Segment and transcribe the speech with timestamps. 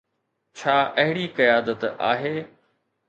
[0.61, 2.35] ڇا اهڙي قيادت آهي؟